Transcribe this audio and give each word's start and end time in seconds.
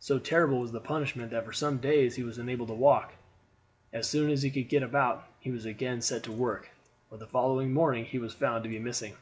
So 0.00 0.18
terrible 0.18 0.60
was 0.60 0.70
the 0.72 0.80
punishment 0.82 1.30
that 1.30 1.46
for 1.46 1.52
some 1.54 1.78
days 1.78 2.14
he 2.16 2.22
was 2.22 2.36
unable 2.36 2.66
to 2.66 2.74
walk. 2.74 3.14
As 3.90 4.06
soon 4.06 4.30
as 4.30 4.42
he 4.42 4.50
could 4.50 4.68
get 4.68 4.82
about 4.82 5.26
he 5.40 5.50
was 5.50 5.64
again 5.64 6.02
set 6.02 6.22
to 6.24 6.30
work, 6.32 6.68
but 7.08 7.20
the 7.20 7.26
following 7.26 7.72
morning 7.72 8.04
he 8.04 8.18
was 8.18 8.34
found 8.34 8.64
to 8.64 8.68
be 8.68 8.78
missing. 8.78 9.16